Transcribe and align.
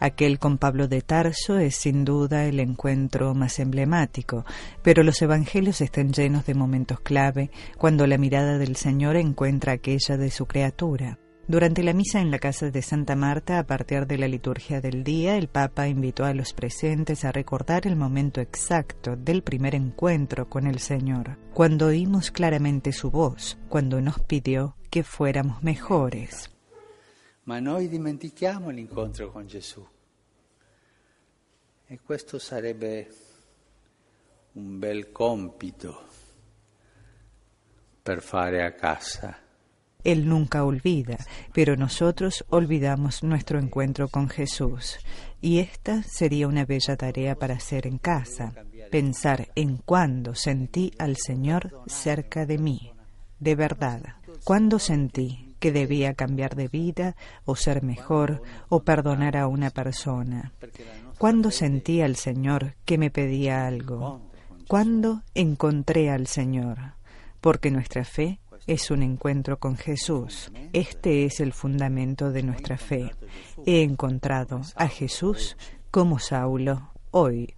Aquel 0.00 0.38
con 0.38 0.58
Pablo 0.58 0.88
de 0.88 1.02
Tarso 1.02 1.58
es 1.58 1.76
sin 1.76 2.04
duda 2.04 2.44
el 2.44 2.60
encuentro 2.60 3.34
más 3.34 3.58
emblemático, 3.58 4.44
pero 4.82 5.02
los 5.02 5.20
evangelios 5.22 5.80
están 5.80 6.12
llenos 6.12 6.46
de 6.46 6.54
momentos 6.54 7.00
clave 7.00 7.50
cuando 7.78 8.06
la 8.06 8.18
mirada 8.18 8.58
del 8.58 8.76
Señor 8.76 9.16
encuentra 9.16 9.72
aquella 9.72 10.16
de 10.16 10.30
su 10.30 10.46
criatura. 10.46 11.18
Durante 11.46 11.82
la 11.82 11.92
misa 11.92 12.22
en 12.22 12.30
la 12.30 12.38
casa 12.38 12.70
de 12.70 12.80
Santa 12.80 13.16
Marta, 13.16 13.58
a 13.58 13.66
partir 13.66 14.06
de 14.06 14.16
la 14.16 14.28
liturgia 14.28 14.80
del 14.80 15.04
día, 15.04 15.36
el 15.36 15.48
Papa 15.48 15.88
invitó 15.88 16.24
a 16.24 16.32
los 16.32 16.54
presentes 16.54 17.26
a 17.26 17.32
recordar 17.32 17.86
el 17.86 17.96
momento 17.96 18.40
exacto 18.40 19.14
del 19.14 19.42
primer 19.42 19.74
encuentro 19.74 20.48
con 20.48 20.66
el 20.66 20.78
Señor, 20.78 21.38
cuando 21.52 21.88
oímos 21.88 22.30
claramente 22.30 22.92
su 22.92 23.10
voz, 23.10 23.58
cuando 23.68 24.00
nos 24.00 24.20
pidió 24.20 24.76
que 24.90 25.02
fuéramos 25.02 25.62
mejores. 25.62 26.53
Ma 27.44 27.58
noi 27.60 27.88
dimentichiamo 27.88 28.70
l'incontro 28.70 29.30
con 29.30 29.46
Gesù. 29.46 29.86
E 31.86 32.00
questo 32.00 32.38
sarebbe 32.38 33.08
un 34.52 34.78
bel 34.78 35.12
compito 35.12 36.08
per 38.02 38.22
fare 38.22 38.64
a 38.64 38.72
casa. 38.72 39.38
Él 40.02 40.26
nunca 40.26 40.64
olvida, 40.64 41.16
pero 41.52 41.76
nosotros 41.76 42.44
olvidamos 42.50 43.22
nuestro 43.22 43.58
encuentro 43.58 44.08
con 44.08 44.28
Jesús. 44.28 44.98
Y 45.40 45.58
esta 45.58 46.02
sería 46.02 46.46
una 46.46 46.64
bella 46.64 46.96
tarea 46.96 47.34
para 47.34 47.54
hacer 47.54 47.86
en 47.86 47.98
casa, 47.98 48.54
pensar 48.90 49.48
en 49.54 49.78
cuándo 49.78 50.34
sentí 50.34 50.92
al 50.98 51.16
Señor 51.16 51.82
cerca 51.86 52.44
de 52.46 52.58
mí, 52.58 52.92
de 53.38 53.54
verdad, 53.54 54.16
cuándo 54.44 54.78
sentí 54.78 55.43
que 55.64 55.72
debía 55.72 56.12
cambiar 56.12 56.56
de 56.56 56.68
vida 56.68 57.16
o 57.46 57.56
ser 57.56 57.82
mejor 57.82 58.42
o 58.68 58.82
perdonar 58.82 59.38
a 59.38 59.46
una 59.46 59.70
persona, 59.70 60.52
cuándo 61.16 61.50
sentí 61.50 62.02
al 62.02 62.16
Señor 62.16 62.74
que 62.84 62.98
me 62.98 63.10
pedía 63.10 63.66
algo, 63.66 64.20
cuándo 64.68 65.22
encontré 65.34 66.10
al 66.10 66.26
Señor, 66.26 66.96
porque 67.40 67.70
nuestra 67.70 68.04
fe 68.04 68.40
es 68.66 68.90
un 68.90 69.02
encuentro 69.02 69.58
con 69.58 69.78
Jesús. 69.78 70.52
Este 70.74 71.24
es 71.24 71.40
el 71.40 71.54
fundamento 71.54 72.30
de 72.30 72.42
nuestra 72.42 72.76
fe. 72.76 73.12
He 73.64 73.80
encontrado 73.80 74.60
a 74.76 74.86
Jesús 74.88 75.56
como 75.90 76.18
Saulo 76.18 76.90
hoy 77.10 77.54